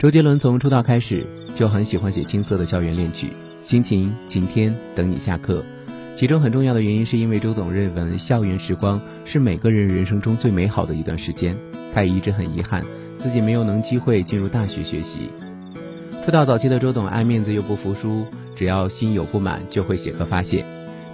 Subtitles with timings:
[0.00, 3.26] 周杰伦从出道开始就很喜欢写青涩的校园恋曲，
[3.60, 5.62] 《心情》《晴天》等你下课。
[6.16, 11.54] 其中很重要的原因是因为周董认为校园时光是每个人人生中最美好的一段时间。
[11.92, 12.82] 他也一直很遗憾
[13.18, 15.28] 自己没有能机会进入大学学习。
[16.24, 18.24] 出道早期的周董爱面子又不服输，
[18.56, 20.64] 只要心有不满就会写歌发泄。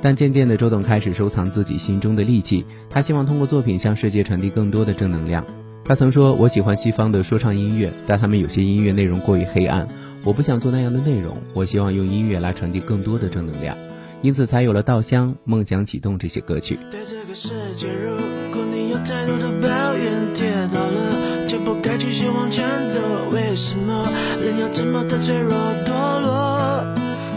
[0.00, 5.44] 但渐渐的，周董开始收藏自己心中的戾气，他希望通过作品向世界传递更多的正能量。
[5.88, 9.86] 他曾说：“我喜欢西方的说唱音乐，但他们有些音乐内容过于黑暗，
[10.24, 11.36] 我不想做那样的内容。
[11.54, 13.78] 我希望用音乐来传递更多的正能量，
[14.20, 16.76] 因此才有了《稻香》《梦想启动》这些歌曲。
[16.90, 18.16] 对这个世界，如
[18.52, 22.98] 果你有太多的抱怨，跌倒了就不该继续往前走。
[23.30, 24.08] 为什么
[24.44, 26.84] 人要这么的脆弱堕落？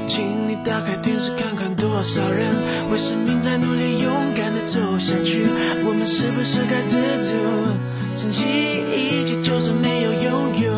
[0.07, 2.49] 请你打开电视看看，多少人
[2.91, 5.45] 为生命在努力，勇敢的走下去。
[5.85, 7.29] 我们是不是该知足，
[8.21, 10.73] 珍惜一切，就算没有拥有？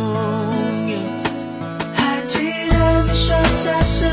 [1.91, 2.37] 还记
[2.69, 4.05] 得你说家是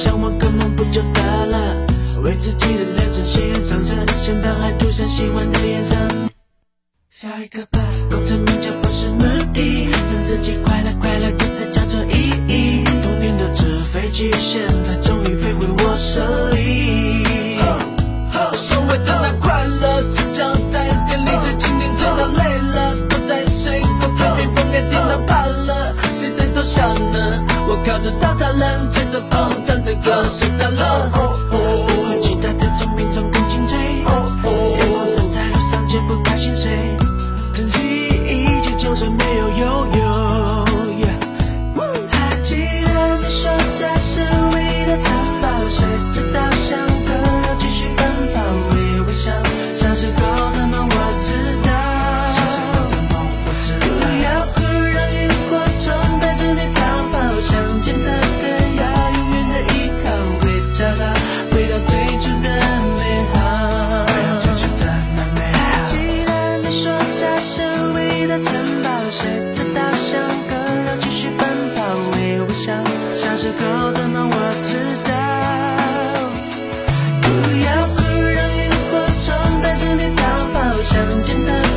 [0.00, 1.76] 想，我根本不就得了？
[2.22, 5.94] 为自己的人生鲜艳上色，先把爱涂上喜欢的颜色。
[7.10, 7.78] 下一个吧，
[8.08, 12.82] 功成名就不是目的，让自己快乐快乐，这才叫做意义。
[13.02, 16.22] 多年的纸飞机，现在终于飞回我手
[16.54, 17.58] 里。
[18.54, 27.46] 所谓的那快乐，是将在店里在今天甜到累了，都在水沟边被风给电到怕了，谁在偷笑呢？
[27.68, 29.49] 我靠着稻草人，吹着风，
[29.90, 31.29] 唱着歌，睡着了。
[73.40, 74.76] 时候的梦我知
[75.08, 75.10] 道。
[77.22, 77.26] 不
[77.64, 77.98] 要哭
[78.36, 79.26] 让萤火虫
[79.62, 80.20] 带着你逃
[80.52, 80.92] 跑乡
[81.24, 81.69] 间的